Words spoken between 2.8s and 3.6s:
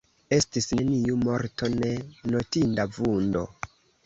vundo.